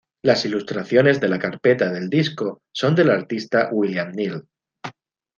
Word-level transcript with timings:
Las 0.23 0.45
ilustraciones 0.45 1.19
de 1.21 1.29
la 1.29 1.37
carpeta 1.37 1.91
del 1.91 2.09
disco 2.09 2.63
son 2.71 2.95
del 2.95 3.11
artista 3.11 3.69
William 3.71 4.11
Neal. 4.13 4.47